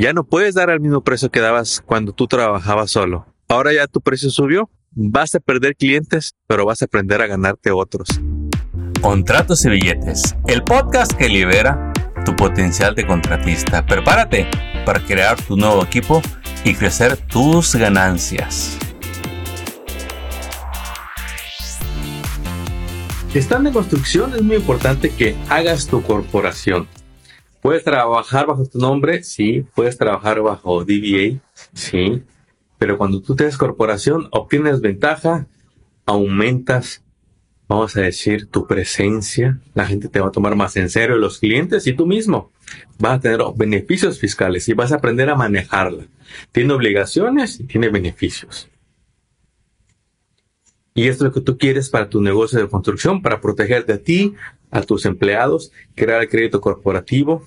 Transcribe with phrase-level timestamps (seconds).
[0.00, 3.26] Ya no puedes dar al mismo precio que dabas cuando tú trabajabas solo.
[3.48, 4.70] Ahora ya tu precio subió.
[4.92, 8.06] Vas a perder clientes, pero vas a aprender a ganarte otros.
[9.00, 11.92] Contratos y billetes, el podcast que libera
[12.24, 13.84] tu potencial de contratista.
[13.84, 14.46] Prepárate
[14.86, 16.22] para crear tu nuevo equipo
[16.64, 18.78] y crecer tus ganancias.
[23.34, 26.86] Estando en construcción es muy importante que hagas tu corporación.
[27.60, 29.66] Puedes trabajar bajo tu nombre, sí.
[29.74, 31.40] Puedes trabajar bajo DBA,
[31.72, 32.22] sí.
[32.78, 35.46] Pero cuando tú tienes corporación, obtienes ventaja,
[36.06, 37.04] aumentas,
[37.68, 39.60] vamos a decir, tu presencia.
[39.74, 42.52] La gente te va a tomar más en serio, los clientes y tú mismo.
[42.98, 46.06] Vas a tener beneficios fiscales y vas a aprender a manejarla.
[46.52, 48.68] Tiene obligaciones y tiene beneficios.
[50.94, 54.02] Y esto es lo que tú quieres para tu negocio de construcción, para protegerte a
[54.02, 54.34] ti,
[54.70, 57.46] a tus empleados, crear el crédito corporativo,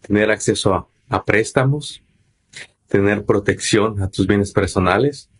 [0.00, 2.02] tener acceso a, préstamos,
[2.88, 5.30] tener protección a tus bienes personales,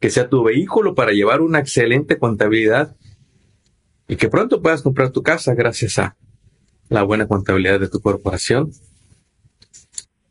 [0.00, 2.96] que sea tu vehículo para llevar una excelente contabilidad
[4.08, 6.16] y que pronto puedas comprar tu casa gracias a
[6.88, 8.72] la buena contabilidad de tu corporación,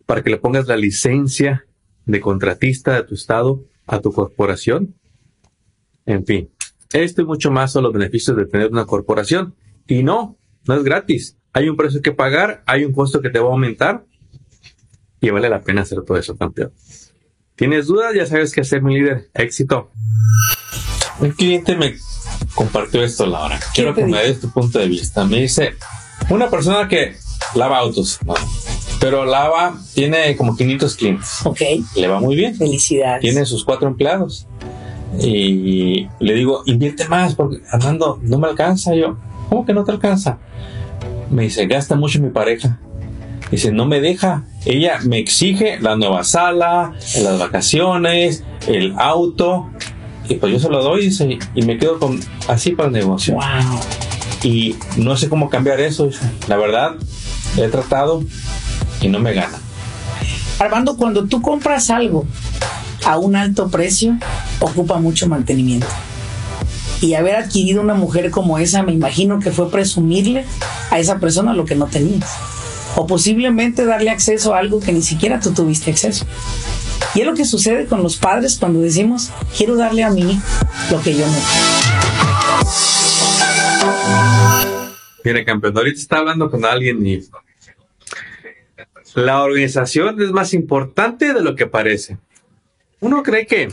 [0.06, 1.66] para que le pongas la licencia
[2.06, 4.96] de contratista de tu estado a tu corporación
[6.06, 6.50] en fin,
[6.94, 9.56] esto y mucho más son los beneficios de tener una corporación.
[9.92, 11.36] Y no, no es gratis.
[11.52, 14.06] Hay un precio que pagar, hay un costo que te va a aumentar
[15.20, 16.72] y vale la pena hacer todo eso, campeón.
[17.58, 18.16] ¿Tienes dudas?
[18.16, 19.30] Ya sabes qué hacer, mi líder.
[19.34, 19.92] Éxito.
[21.20, 21.94] Un cliente me
[22.56, 23.60] compartió esto, Laura.
[23.76, 25.26] Quiero que me des tu punto de vista.
[25.26, 25.74] Me dice,
[26.30, 27.18] una persona que
[27.56, 28.18] lava autos,
[29.02, 31.46] pero lava, tiene como 500 clientes.
[31.46, 31.60] Ok.
[31.98, 32.56] Le va muy bien.
[32.56, 33.20] Felicidades.
[33.20, 34.48] Tiene sus cuatro empleados.
[35.20, 38.96] Y le digo, invierte más, porque Armando, no me alcanza.
[38.96, 39.18] Yo,
[39.52, 40.40] ¿cómo que no te alcanza?
[41.30, 42.80] Me dice, gasta mucho mi pareja.
[43.52, 44.46] Dice, no me deja.
[44.66, 49.70] Ella me exige la nueva sala, las vacaciones, el auto.
[50.30, 53.34] Y pues yo se lo doy dice, y me quedo con así para el negocio.
[53.34, 53.80] Wow.
[54.42, 56.10] Y no sé cómo cambiar eso.
[56.48, 56.96] La verdad,
[57.58, 58.24] he tratado
[59.02, 59.60] y no me gana.
[60.60, 62.26] Armando, cuando tú compras algo
[63.06, 64.18] a un alto precio,
[64.62, 65.88] ocupa mucho mantenimiento.
[67.02, 70.46] Y haber adquirido una mujer como esa, me imagino que fue presumirle
[70.92, 72.38] a esa persona lo que no tenías.
[72.96, 76.26] O posiblemente darle acceso a algo que ni siquiera tú tuviste acceso.
[77.16, 80.40] Y es lo que sucede con los padres cuando decimos, quiero darle a mí
[80.92, 81.38] lo que yo no.
[85.24, 87.22] Mire, campeón, ahorita está hablando con alguien y
[89.16, 92.18] la organización es más importante de lo que parece.
[93.00, 93.70] Uno cree que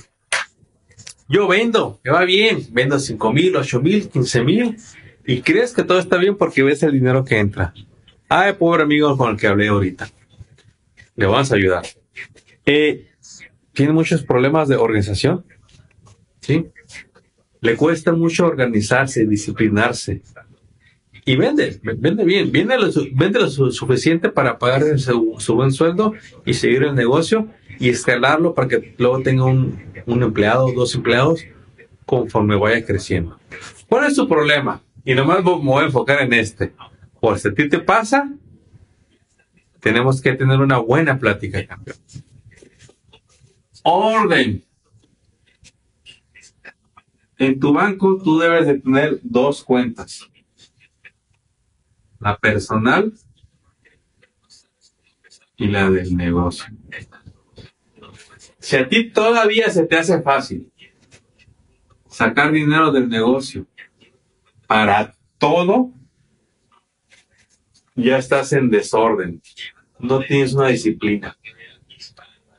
[1.29, 4.77] yo vendo, me va bien, vendo 5 mil, 8 mil, 15 mil,
[5.27, 7.75] y crees que todo está bien porque ves el dinero que entra.
[8.29, 10.09] Ay, pobre amigo con el que hablé ahorita.
[11.17, 11.85] Le vamos a ayudar.
[12.65, 13.09] Eh,
[13.73, 15.45] tiene muchos problemas de organización.
[16.41, 16.67] ¿Sí?
[17.61, 20.23] Le cuesta mucho organizarse, disciplinarse.
[21.27, 26.15] Y vende, vende bien, vende lo, suficiente para pagar su buen sueldo
[26.47, 31.45] y seguir el negocio y escalarlo para que luego tenga un, un empleado, dos empleados,
[32.07, 33.39] conforme vaya creciendo.
[33.89, 34.83] ¿Cuál es su problema?
[35.05, 36.73] Y nomás me voy a enfocar en este.
[37.21, 38.31] Por si a ti te pasa,
[39.81, 41.97] tenemos que tener una buena plática, campeón.
[43.83, 44.65] Orden.
[47.39, 50.29] En tu banco tú debes de tener dos cuentas.
[52.19, 53.13] La personal
[55.57, 56.67] y la del negocio.
[58.69, 60.71] Si a ti todavía se te hace fácil
[62.07, 63.65] sacar dinero del negocio
[64.67, 65.91] para todo,
[67.95, 69.41] ya estás en desorden.
[69.99, 71.39] No tienes una disciplina.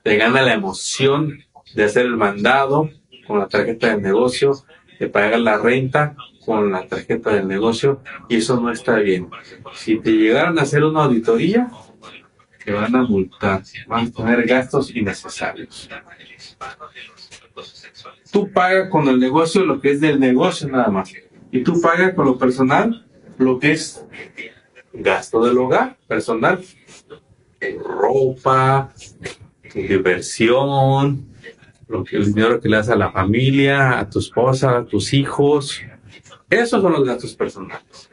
[0.01, 1.43] Te gana la emoción
[1.75, 2.89] de hacer el mandado
[3.27, 4.53] con la tarjeta del negocio,
[4.99, 9.29] de pagar la renta con la tarjeta del negocio, y eso no está bien.
[9.75, 11.69] Si te llegaran a hacer una auditoría,
[12.71, 15.89] van a multar, van a tener gastos innecesarios.
[18.31, 21.11] Tú pagas con el negocio lo que es del negocio nada más.
[21.51, 23.05] Y tú pagas con lo personal
[23.37, 24.05] lo que es
[24.93, 26.59] gasto del hogar personal.
[27.83, 28.93] Ropa,
[29.73, 31.27] diversión,
[31.87, 35.13] lo que, el dinero que le das a la familia, a tu esposa, a tus
[35.13, 35.81] hijos.
[36.49, 38.09] Esos son los gastos personales.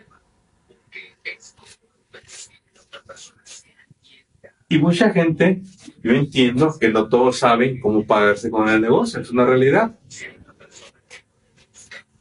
[4.69, 5.63] Y mucha gente,
[6.03, 9.97] yo entiendo que no todos saben cómo pagarse con el negocio, es una realidad.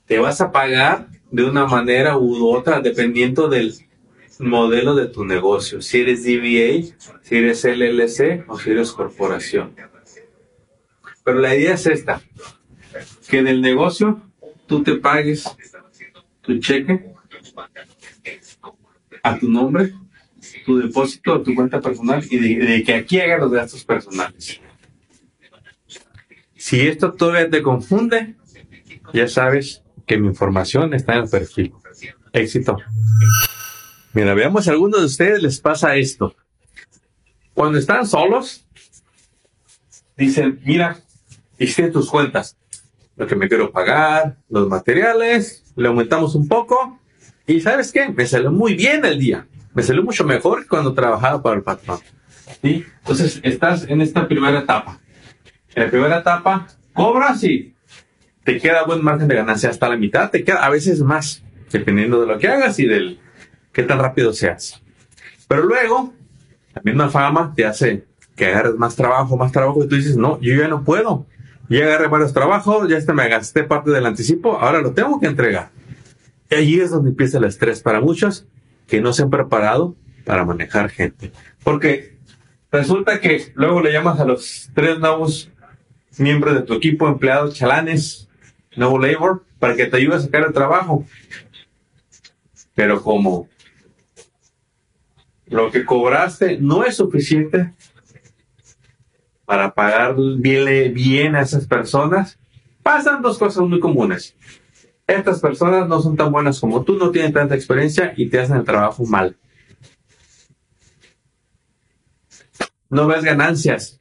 [0.05, 3.73] Te vas a pagar de una manera u otra dependiendo del
[4.39, 9.75] modelo de tu negocio, si eres DBA, si eres LLC o si eres corporación.
[11.23, 12.21] Pero la idea es esta,
[13.27, 14.21] que en el negocio
[14.67, 15.45] tú te pagues
[16.41, 17.11] tu cheque
[19.23, 19.93] a tu nombre,
[20.65, 24.59] tu depósito, tu cuenta personal y de, que aquí haga los gastos personales.
[26.55, 28.35] Si esto todavía te confunde,
[29.13, 31.73] ya sabes que mi información está en el perfil.
[32.33, 32.77] Éxito.
[34.13, 36.35] Mira, veamos si a algunos de ustedes les pasa esto.
[37.53, 38.65] Cuando están solos,
[40.17, 40.99] dicen, mira,
[41.59, 42.57] hice tus cuentas,
[43.15, 46.99] lo que me quiero pagar, los materiales, le aumentamos un poco
[47.47, 51.43] y sabes qué, me salió muy bien el día, me salió mucho mejor cuando trabajaba
[51.43, 51.99] para el patrón.
[52.61, 52.85] ¿Sí?
[52.99, 54.99] Entonces estás en esta primera etapa.
[55.75, 57.75] En la primera etapa, cobras y
[58.45, 62.21] te queda buen margen de ganancia hasta la mitad, te queda a veces más, dependiendo
[62.21, 63.19] de lo que hagas y del
[63.73, 64.81] qué tan rápido seas.
[65.47, 66.13] Pero luego,
[66.73, 68.05] la misma fama te hace
[68.35, 71.25] que agarres más trabajo, más trabajo, y tú dices, no, yo ya no puedo.
[71.67, 75.25] Ya agarré varios trabajos, ya este me gasté parte del anticipo, ahora lo tengo que
[75.25, 75.71] entregar.
[76.49, 78.47] Y allí es donde empieza el estrés para muchos
[78.87, 79.95] que no se han preparado
[80.25, 81.31] para manejar gente.
[81.63, 82.17] Porque
[82.71, 85.51] resulta que luego le llamas a los tres nuevos
[86.17, 88.29] miembros de tu equipo, empleados, chalanes,
[88.75, 91.05] nuevo labor, para que te ayude a sacar el trabajo.
[92.73, 93.47] Pero como
[95.47, 97.73] lo que cobraste no es suficiente
[99.45, 102.39] para pagar bien, bien a esas personas,
[102.81, 104.35] pasan dos cosas muy comunes.
[105.07, 108.57] Estas personas no son tan buenas como tú, no tienen tanta experiencia y te hacen
[108.57, 109.37] el trabajo mal.
[112.89, 113.99] No ves ganancias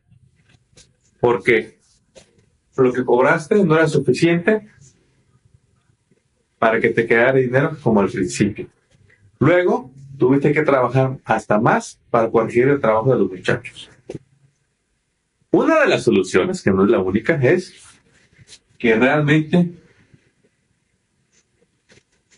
[1.20, 1.78] porque
[2.76, 4.68] lo que cobraste no era suficiente
[6.58, 8.68] para que te quedara dinero como al principio.
[9.38, 13.90] Luego, tuviste que trabajar hasta más para corregir el trabajo de los muchachos.
[15.50, 17.74] Una de las soluciones, que no es la única, es
[18.78, 19.72] que realmente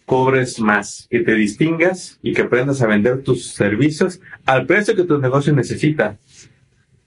[0.06, 5.04] cobres más, que te distingas y que aprendas a vender tus servicios al precio que
[5.04, 6.16] tu negocio necesita,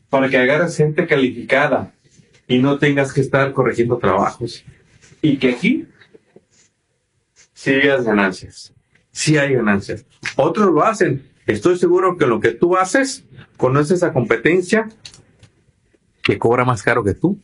[0.09, 1.93] para que agarres gente calificada
[2.47, 4.63] y no tengas que estar corrigiendo trabajos.
[5.21, 5.87] Y que aquí
[7.53, 8.73] sigas ganancias
[9.19, 10.05] sí hay ganancias.
[10.37, 11.27] Otros lo hacen.
[11.45, 13.25] Estoy seguro que lo que tú haces,
[13.57, 14.87] conoces a competencia
[16.23, 17.37] que cobra más caro que tú.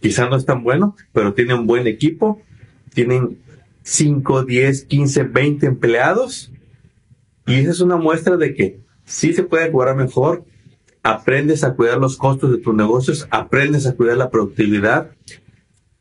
[0.00, 2.42] Quizá no es tan bueno, pero tiene un buen equipo,
[2.92, 3.38] tienen
[3.86, 6.52] 5, 10, 15, 20 empleados.
[7.46, 10.44] Y esa es una muestra de que sí se puede cobrar mejor,
[11.04, 15.12] aprendes a cuidar los costos de tus negocios, aprendes a cuidar la productividad.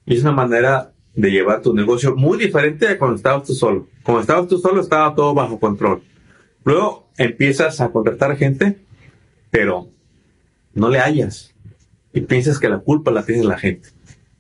[0.04, 3.88] Y es una manera de llevar tu negocio muy diferente de cuando estabas tú solo.
[4.02, 6.02] Cuando estabas tú solo estaba todo bajo control.
[6.64, 8.84] Luego empiezas a contratar gente,
[9.52, 9.90] pero
[10.74, 11.54] no le hallas
[12.14, 13.90] y piensas que la culpa la tiene la gente.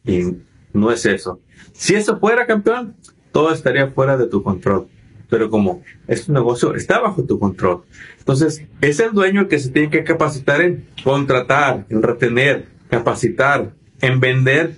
[0.04, 0.36] Y
[0.74, 1.42] no es eso.
[1.74, 2.96] Si eso fuera campeón,
[3.36, 4.88] todo estaría fuera de tu control.
[5.30, 7.84] Pero como es tu negocio, está bajo tu control.
[8.18, 13.74] Entonces, es el dueño el que se tiene que capacitar en contratar, en retener, capacitar,
[14.00, 14.78] en vender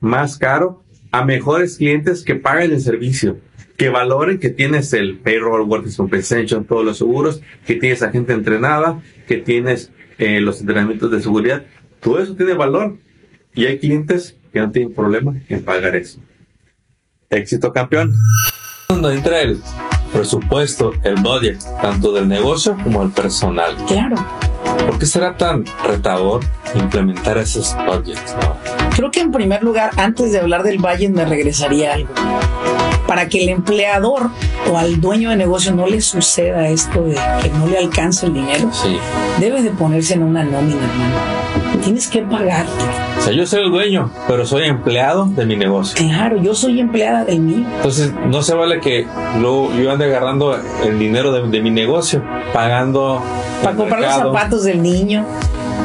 [0.00, 0.82] más caro
[1.12, 3.38] a mejores clientes que paguen el servicio,
[3.76, 8.32] que valoren que tienes el payroll, workers compensation, todos los seguros, que tienes a gente
[8.32, 11.64] entrenada, que tienes eh, los entrenamientos de seguridad.
[12.00, 12.96] Todo eso tiene valor.
[13.54, 16.18] Y hay clientes que no tienen problema en pagar eso.
[17.30, 18.14] Éxito campeón.
[18.88, 19.60] Cuando entra el
[20.12, 23.76] presupuesto, el budget, tanto del negocio como del personal.
[23.86, 24.16] Claro.
[24.86, 26.42] ¿Por qué será tan retador
[26.74, 28.36] implementar esos budgets?
[28.94, 32.12] Creo que en primer lugar, antes de hablar del budget, me regresaría algo.
[33.06, 34.30] Para que el empleador
[34.70, 38.34] o al dueño de negocio no le suceda esto de que no le alcance el
[38.34, 38.70] dinero,
[39.38, 41.63] debe de ponerse en una nómina, hermano.
[41.82, 42.70] Tienes que pagarte.
[43.18, 45.96] O sea, yo soy el dueño, pero soy empleado de mi negocio.
[45.96, 47.66] Claro, yo soy empleada del mío.
[47.76, 49.06] Entonces, no se vale que
[49.40, 53.22] luego yo ande agarrando el dinero de, de mi negocio, pagando
[53.62, 55.24] para comprar los zapatos del niño,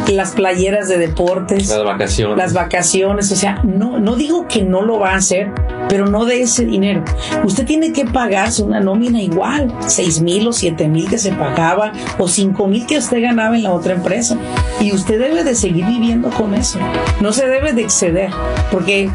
[0.08, 2.38] las playeras de deportes, las vacaciones.
[2.38, 5.52] Las vacaciones, o sea, no, no digo que no lo va a hacer,
[5.88, 7.04] pero no de ese dinero.
[7.44, 11.92] Usted tiene que pagarse una nómina igual, seis mil o siete mil que se pagaba
[12.18, 14.38] o cinco mil que usted ganaba en la otra empresa.
[14.80, 16.80] Y usted debe de seguir viviendo con eso.
[17.22, 18.32] No se debe de exceder,
[18.72, 19.10] porque,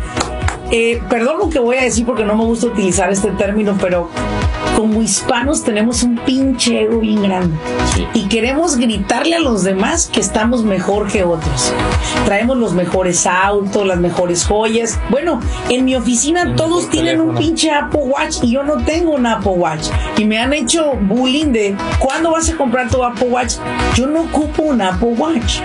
[0.70, 4.10] eh, perdón lo que voy a decir porque no me gusta utilizar este término, pero
[4.76, 7.56] como hispanos tenemos un pinche ego bien grande
[8.12, 11.72] y queremos gritarle a los demás que estamos mejor que otros.
[12.24, 14.98] Traemos los mejores autos, las mejores joyas.
[15.10, 19.26] Bueno, en mi oficina todos tienen un pinche Apple Watch y yo no tengo un
[19.26, 23.54] Apple Watch y me han hecho bullying de ¿cuándo vas a comprar tu Apple Watch?
[23.94, 25.60] Yo no ocupo un Apple Watch.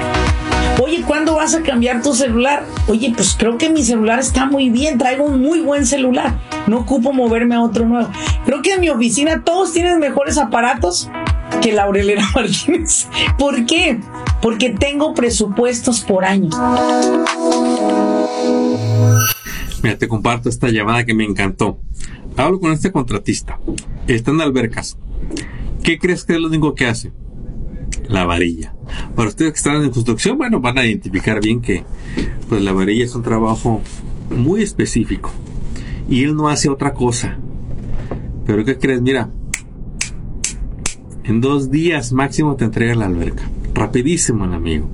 [0.82, 2.66] Oye, ¿cuándo vas a cambiar tu celular?
[2.88, 6.40] Oye, pues creo que mi celular está muy bien, traigo un muy buen celular.
[6.68, 8.10] No ocupo moverme a otro nuevo.
[8.46, 11.10] Creo que en mi oficina todos tienen mejores aparatos
[11.62, 13.08] que Laurelena Martínez.
[13.38, 14.00] ¿Por qué?
[14.42, 16.50] Porque tengo presupuestos por año.
[19.84, 21.80] Mira, te comparto esta llamada que me encantó.
[22.38, 23.60] Hablo con este contratista.
[24.08, 24.98] Está en albercas.
[25.84, 27.12] ¿Qué crees que es lo único que hace?
[28.08, 28.74] La varilla.
[29.16, 31.84] Para ustedes que están en construcción, bueno, van a identificar bien que
[32.48, 33.82] pues la varilla es un trabajo
[34.30, 35.32] muy específico.
[36.10, 37.38] Y él no hace otra cosa.
[38.46, 39.02] Pero ¿qué crees?
[39.02, 39.30] Mira,
[41.24, 43.44] en dos días máximo te entrega la alberca.
[43.76, 44.90] Rapidísimo, el amigo.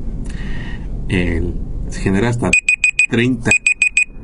[1.08, 2.52] se genera hasta
[3.10, 3.50] 30,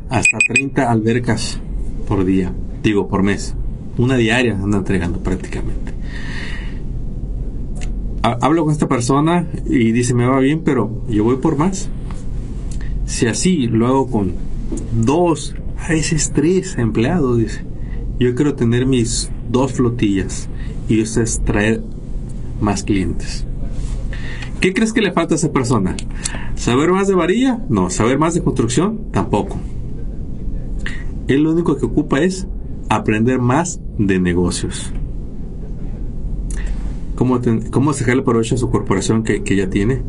[0.10, 1.60] hasta 30 albercas
[2.08, 2.54] por día.
[2.84, 3.56] Digo, por mes.
[3.98, 5.91] Una diaria anda entregando prácticamente
[8.22, 11.90] hablo con esta persona y dice, me va bien, pero yo voy por más.
[13.06, 14.34] Si así lo hago con
[15.04, 17.64] dos, a veces tres empleados, dice,
[18.20, 20.48] yo quiero tener mis dos flotillas
[20.88, 21.82] y eso es traer
[22.62, 23.46] más clientes.
[24.60, 25.96] ¿Qué crees que le falta a esa persona?
[26.56, 27.60] ¿Saber más de varilla?
[27.70, 27.90] No.
[27.90, 29.12] ¿Saber más de construcción?
[29.12, 29.58] Tampoco.
[31.28, 32.48] Él lo único que ocupa es
[32.88, 34.94] aprender más de negocios
[37.22, 40.02] cómo, cómo sacarle provecho a su corporación que, que ya tiene,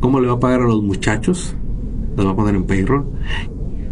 [0.00, 1.54] cómo le va a pagar a los muchachos,
[2.16, 3.04] los va a poner en payroll,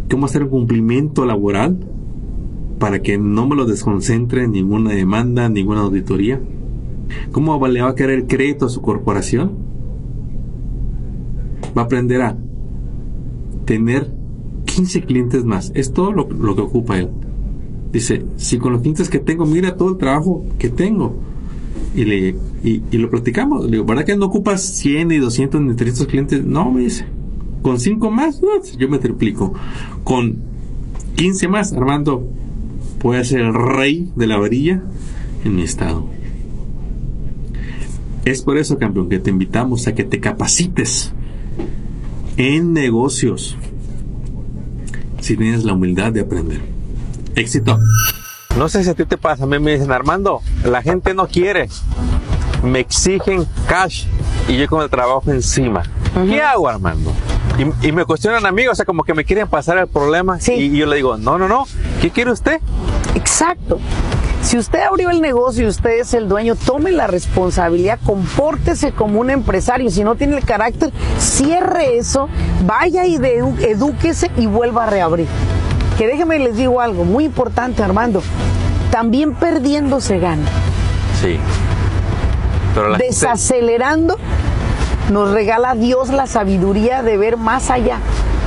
[0.09, 1.79] cómo hacer un cumplimiento laboral
[2.77, 6.41] para que no me lo desconcentre en ninguna demanda, ninguna auditoría,
[7.31, 9.53] cómo le va a querer crédito a su corporación,
[11.77, 12.37] va a aprender a
[13.63, 14.11] tener
[14.65, 17.11] 15 clientes más, es todo lo, lo que ocupa él.
[17.93, 21.31] Dice, si con los clientes que tengo, mira todo el trabajo que tengo
[21.95, 23.65] y, le, y, lo platicamos.
[23.65, 26.43] Le digo, ¿verdad que no ocupas 100 y 200 ni 300 clientes?
[26.43, 27.05] No, me dice.
[27.61, 28.41] Con 5 más,
[28.77, 29.53] yo me triplico.
[30.03, 30.37] Con
[31.15, 32.27] 15 más, Armando,
[32.99, 34.81] puede ser el rey de la varilla
[35.43, 36.07] en mi estado.
[38.25, 41.11] Es por eso, campeón, que te invitamos a que te capacites
[42.37, 43.57] en negocios
[45.19, 46.61] si tienes la humildad de aprender.
[47.35, 47.77] Éxito.
[48.61, 51.27] No sé si a ti te pasa, a mí me dicen, Armando, la gente no
[51.27, 51.67] quiere,
[52.61, 54.05] me exigen cash
[54.47, 55.81] y yo con el trabajo encima.
[56.27, 57.11] ¿Qué hago, Armando?
[57.81, 60.85] Y, me cuestionan amigos, o sea, como que me quieren pasar el problema y, yo
[60.85, 61.65] le digo, no, no, no,
[62.01, 62.61] ¿qué quiere usted?
[63.15, 63.79] Exacto.
[64.43, 69.19] Si usted abrió el negocio y usted es el dueño, tome la responsabilidad, compórtese como
[69.21, 69.89] un empresario.
[69.89, 72.29] Si no tiene el carácter, cierre eso,
[72.67, 75.25] vaya y edúquese y vuelva a reabrir.
[76.01, 78.23] Que déjeme les digo algo muy importante, Armando.
[78.89, 80.47] También perdiendo se gana.
[81.21, 81.37] Sí.
[82.73, 84.17] Pero Desacelerando
[85.11, 87.99] nos regala Dios la sabiduría de ver más allá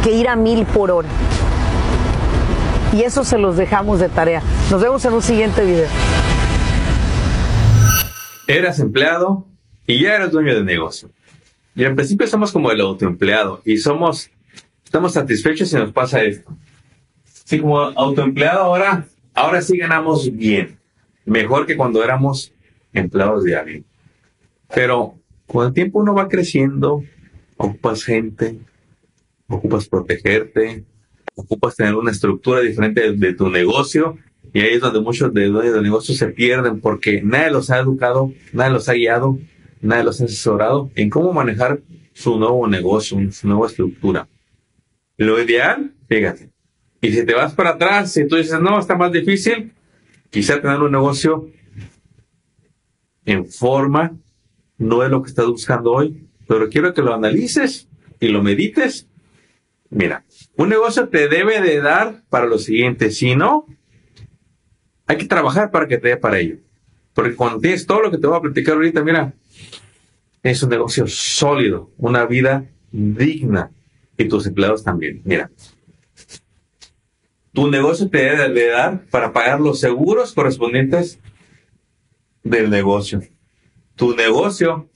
[0.03, 1.09] que ir a mil por hora.
[2.93, 4.43] Y eso se los dejamos de tarea.
[4.69, 5.87] Nos vemos en un siguiente video.
[8.49, 9.47] Eras empleado
[9.87, 11.09] y ya eras dueño de negocio.
[11.77, 14.29] Y al principio somos como el autoempleado y somos,
[14.85, 16.51] estamos satisfechos si nos pasa esto.
[17.45, 20.79] Sí, como autoempleado ahora, ahora sí ganamos bien.
[21.27, 22.53] Mejor que cuando éramos
[22.93, 23.85] empleados de alguien.
[24.75, 27.05] Pero con el tiempo uno va creciendo,
[27.57, 28.59] ocupas gente,
[29.47, 30.85] ocupas protegerte,
[31.35, 34.17] ocupas tener una estructura diferente de, tu negocio
[34.53, 37.79] y ahí es donde muchos de dueños de negocios se pierden porque nadie los ha
[37.79, 39.39] educado, nadie los ha guiado,
[39.81, 41.81] nadie los ha asesorado en cómo manejar
[42.13, 44.29] su nuevo negocio, su nueva estructura.
[45.17, 46.54] Lo ideal, fíjate,
[47.05, 49.73] y si te vas para atrás y tú dices, no, está más difícil,
[50.31, 51.51] quizá tener un negocio
[53.27, 54.17] en forma
[54.79, 57.89] no es lo que estás buscando hoy, pero quiero que lo analices
[58.21, 59.07] y lo medites.
[59.91, 60.25] Mira,
[60.57, 63.67] un negocio te debe de dar para lo siguiente, si no,
[65.07, 66.57] hay que trabajar para que te dé para ello.
[67.13, 69.35] Porque cuando tienes todo lo que te voy a platicar ahorita, mira,
[70.43, 73.71] es un negocio sólido, una vida digna
[74.17, 75.21] y tus empleados también.
[75.25, 75.51] Mira,
[77.55, 81.21] tu negocio te debe de dar para pagar los seguros correspondientes
[82.43, 83.23] del negocio.
[83.95, 84.89] Tu negocio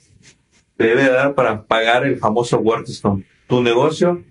[0.76, 3.24] te debe dar para pagar el famoso Workstone.
[3.46, 4.24] Tu negocio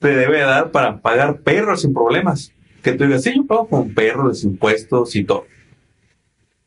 [0.00, 2.52] te debe dar para pagar perros sin problemas.
[2.82, 5.46] Que tú digas, sí, yo pago con perros, impuestos y todo.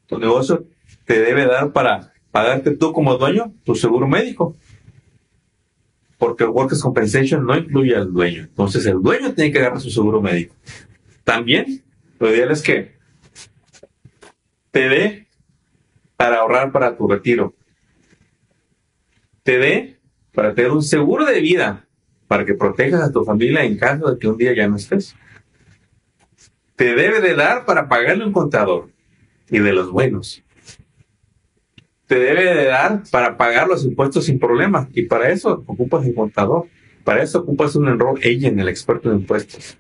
[0.07, 0.65] tu negocio
[1.05, 4.55] te debe dar para pagarte tú como dueño tu seguro médico.
[6.21, 8.43] Porque el Workers' Compensation no incluye al dueño.
[8.43, 10.55] Entonces el dueño tiene que agarrar su seguro médico.
[11.23, 11.83] También
[12.19, 12.95] lo ideal es que
[14.69, 15.27] te dé
[16.15, 17.55] para ahorrar para tu retiro.
[19.41, 19.99] Te dé
[20.31, 21.87] para tener un seguro de vida
[22.27, 25.15] para que protejas a tu familia en caso de que un día ya no estés.
[26.75, 28.91] Te debe de dar para pagarle un contador
[29.49, 30.43] y de los buenos.
[32.11, 36.13] Te debe de dar para pagar los impuestos sin problema y para eso ocupas un
[36.13, 36.67] contador.
[37.05, 39.77] Para eso ocupas un enroll agent, el experto de impuestos.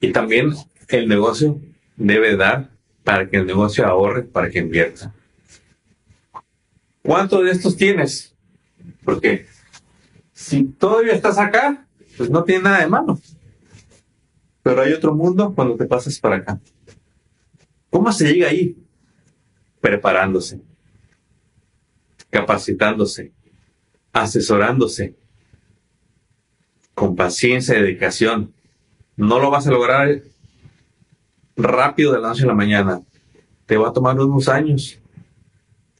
[0.00, 0.52] Y también
[0.88, 1.60] el negocio
[1.96, 2.70] debe dar
[3.04, 5.14] para que el negocio ahorre, para que invierta.
[7.02, 8.34] ¿Cuántos de estos tienes?
[9.04, 9.46] Porque
[10.32, 13.20] si todavía estás acá, pues no tiene nada de malo.
[14.64, 16.60] Pero hay otro mundo cuando te pasas para acá.
[17.90, 18.81] ¿Cómo se llega ahí?
[19.82, 20.62] Preparándose,
[22.30, 23.32] capacitándose,
[24.12, 25.16] asesorándose,
[26.94, 28.54] con paciencia y dedicación.
[29.16, 30.22] No lo vas a lograr
[31.56, 33.02] rápido de la noche a la mañana.
[33.66, 35.00] Te va a tomar unos años.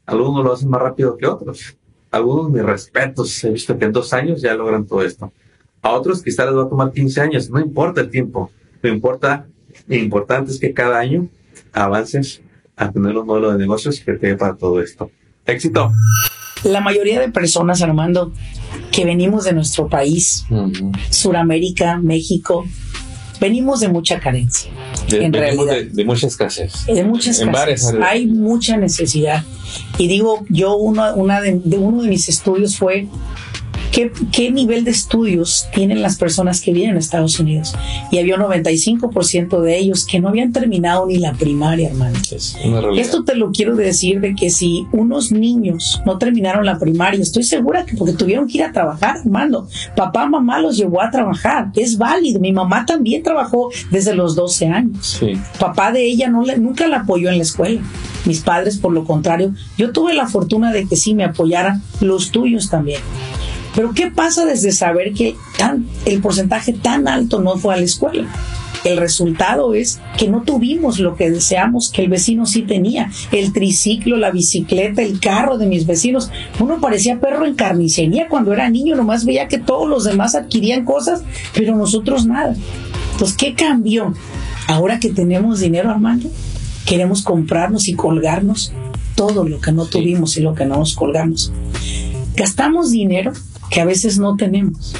[0.07, 1.77] Algunos lo hacen más rápido que otros.
[2.13, 5.33] Algunos, mis respetos, he visto que en dos años ya logran todo esto.
[5.81, 7.51] A otros quizás les va a tomar 15 años.
[7.51, 8.53] No importa el tiempo.
[8.81, 9.49] Lo importa,
[9.89, 11.29] lo importante es que cada año
[11.73, 12.43] avances
[12.89, 15.11] a tener un modelo de negocios que te dé para todo esto.
[15.47, 15.91] Éxito.
[16.65, 18.33] La mayoría de personas, Armando,
[18.93, 20.45] que venimos de nuestro país,
[21.11, 22.65] Suramérica, México,
[23.41, 24.71] venimos de mucha carencia.
[25.09, 25.91] De, en venimos realidad.
[25.91, 26.87] de, de mucha escasez.
[26.87, 28.05] de muchas En varias áreas.
[28.09, 29.43] Hay mucha necesidad.
[29.99, 33.09] Y digo, yo uno, una de, de uno de mis estudios fue
[33.93, 37.75] ¿qué, qué nivel de estudios tienen las personas que vienen a Estados Unidos.
[38.11, 42.19] Y había un 95% de ellos que no habían terminado ni la primaria, hermano.
[42.31, 42.57] Es.
[42.97, 47.43] Esto te lo quiero decir de que si unos niños no terminaron la primaria, estoy
[47.45, 49.69] segura que porque tuvieron que ir a trabajar, hermano.
[49.97, 51.71] Papá, mamá los llevó a trabajar.
[51.77, 52.41] Es válido.
[52.41, 55.19] Mi mamá también trabajó desde los 12 años.
[55.21, 55.33] Sí.
[55.59, 57.81] Papá de ella no le- nunca la apoyó en la escuela.
[58.25, 62.31] Mis padres, por lo contrario, yo tuve la fortuna de que sí me apoyaran los
[62.31, 63.01] tuyos también.
[63.75, 67.85] Pero ¿qué pasa desde saber que tan, el porcentaje tan alto no fue a la
[67.85, 68.29] escuela?
[68.85, 73.11] El resultado es que no tuvimos lo que deseamos que el vecino sí tenía.
[73.31, 76.31] El triciclo, la bicicleta, el carro de mis vecinos.
[76.59, 80.85] Uno parecía perro en carnicería cuando era niño, nomás veía que todos los demás adquirían
[80.85, 81.23] cosas,
[81.55, 82.57] pero nosotros nada.
[83.13, 84.15] Entonces, ¿qué cambió?
[84.67, 86.29] Ahora que tenemos dinero, Armando,
[86.85, 88.73] queremos comprarnos y colgarnos
[89.15, 91.53] todo lo que no tuvimos y lo que no nos colgamos.
[92.35, 93.33] Gastamos dinero
[93.73, 94.95] que a veces no tenemos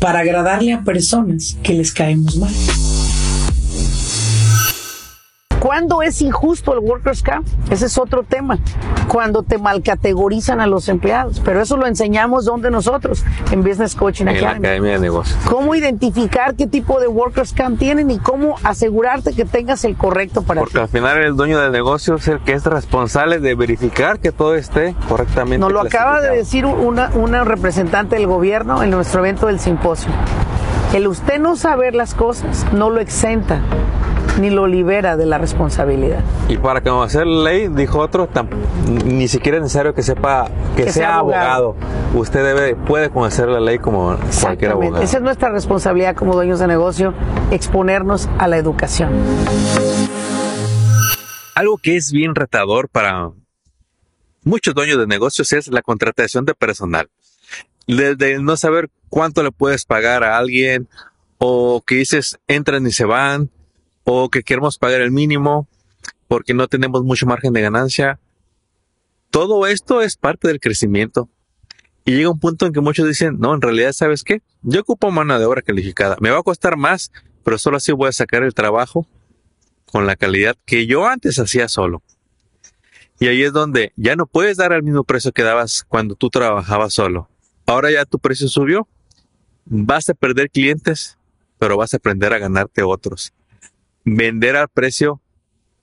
[0.00, 2.52] para agradarle a personas que les caemos mal.
[5.60, 7.46] ¿Cuándo es injusto el Workers' Camp?
[7.70, 8.58] Ese es otro tema.
[9.08, 11.40] Cuando te malcategorizan a los empleados.
[11.44, 14.66] Pero eso lo enseñamos donde nosotros, en Business Coaching En la Academy.
[14.66, 15.38] Academia de Negocios.
[15.48, 20.42] Cómo identificar qué tipo de Workers' Camp tienen y cómo asegurarte que tengas el correcto
[20.42, 20.80] para Porque ti.
[20.80, 24.54] al final el dueño del negocio es el que es responsable de verificar que todo
[24.54, 25.58] esté correctamente.
[25.58, 30.10] Nos lo acaba de decir una, una representante del gobierno en nuestro evento del simposio.
[30.94, 33.60] El usted no saber las cosas no lo exenta
[34.40, 36.20] ni lo libera de la responsabilidad.
[36.48, 38.28] Y para conocer la ley, dijo otro,
[39.04, 41.76] ni siquiera es necesario que sepa que, Que sea, sea abogado.
[42.14, 44.66] Usted debe puede conocer la ley como cualquier Exactamente.
[44.72, 45.02] abogado.
[45.02, 47.14] Esa es nuestra responsabilidad como dueños de negocio,
[47.50, 49.10] exponernos a la educación.
[51.54, 53.30] Algo que es bien retador para
[54.44, 57.08] muchos dueños de negocios es la contratación de personal.
[57.86, 60.88] Desde no saber cuánto le puedes pagar a alguien
[61.38, 63.50] o que dices entran y se van
[64.06, 65.68] o que queremos pagar el mínimo
[66.28, 68.20] porque no tenemos mucho margen de ganancia.
[69.30, 71.28] Todo esto es parte del crecimiento.
[72.04, 74.42] Y llega un punto en que muchos dicen, no, en realidad, ¿sabes qué?
[74.62, 76.16] Yo ocupo mano de obra calificada.
[76.20, 77.10] Me va a costar más,
[77.42, 79.08] pero solo así voy a sacar el trabajo
[79.86, 82.02] con la calidad que yo antes hacía solo.
[83.18, 86.30] Y ahí es donde ya no puedes dar el mismo precio que dabas cuando tú
[86.30, 87.28] trabajabas solo.
[87.66, 88.86] Ahora ya tu precio subió.
[89.64, 91.18] Vas a perder clientes,
[91.58, 93.32] pero vas a aprender a ganarte otros.
[94.08, 95.20] Vender al precio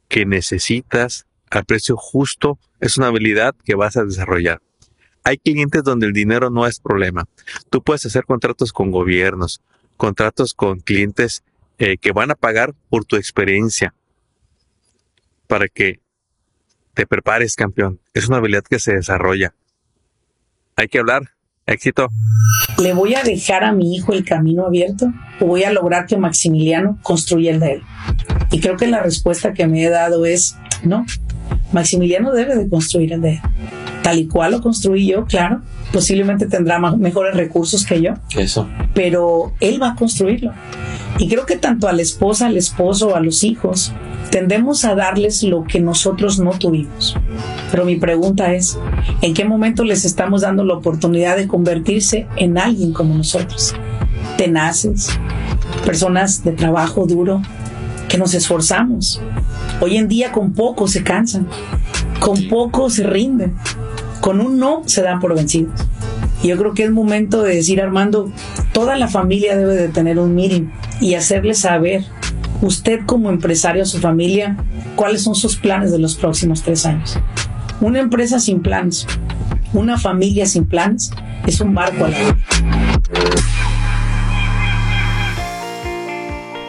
[0.07, 4.61] que necesitas, al precio justo, es una habilidad que vas a desarrollar.
[5.25, 7.25] Hay clientes donde el dinero no es problema.
[7.69, 9.61] Tú puedes hacer contratos con gobiernos,
[9.97, 11.43] contratos con clientes
[11.79, 13.93] eh, que van a pagar por tu experiencia
[15.47, 15.99] para que
[16.93, 17.99] te prepares, campeón.
[18.13, 19.53] Es una habilidad que se desarrolla.
[20.77, 21.31] Hay que hablar.
[21.65, 22.09] Éxito.
[22.81, 26.17] ¿Le voy a dejar a mi hijo el camino abierto o voy a lograr que
[26.17, 27.81] Maximiliano construya el de él?
[28.51, 31.05] Y creo que la respuesta que me he dado es, No,
[31.71, 33.41] Maximiliano debe de construir el de él.
[34.03, 35.61] Tal y cual lo construí yo, claro,
[35.93, 38.13] posiblemente tendrá mejores recursos que yo.
[38.35, 38.67] Eso.
[38.93, 40.51] Pero él va a construirlo.
[41.17, 43.93] Y creo que tanto a la esposa, al esposo, a los hijos,
[44.33, 47.15] tendemos a darles lo que nosotros no tuvimos.
[47.69, 48.79] Pero mi pregunta es,
[49.21, 53.75] ¿en qué momento les estamos dando la oportunidad de convertirse en alguien como nosotros?
[54.35, 55.09] Tenaces,
[55.85, 57.43] personas de trabajo duro,
[58.09, 59.21] que nos esforzamos.
[59.81, 61.47] Hoy en día con poco se cansan,
[62.19, 63.53] con poco se rinden,
[64.19, 65.79] con un no se dan por vencidos.
[66.41, 68.31] Y yo creo que es momento de decir, Armando,
[68.71, 72.03] toda la familia debe de tener un meeting y hacerle saber,
[72.63, 74.57] usted como empresario su familia,
[74.95, 77.19] cuáles son sus planes de los próximos tres años.
[77.81, 79.05] Una empresa sin planes,
[79.73, 81.11] una familia sin planes,
[81.45, 82.17] es un barco a la.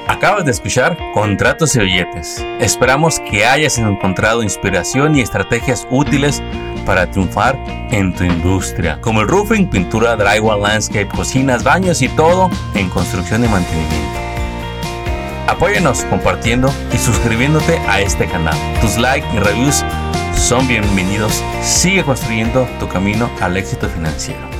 [0.08, 2.44] Acabas de escuchar Contratos y Billetes.
[2.60, 6.42] Esperamos que hayas encontrado inspiración y estrategias útiles
[6.84, 7.58] para triunfar
[7.90, 13.44] en tu industria, como el roofing, pintura, drywall, landscape, cocinas, baños y todo en construcción
[13.44, 14.23] y mantenimiento.
[15.46, 18.56] Apóyanos compartiendo y suscribiéndote a este canal.
[18.80, 19.84] Tus likes y reviews
[20.34, 21.42] son bienvenidos.
[21.62, 24.53] Sigue construyendo tu camino al éxito financiero.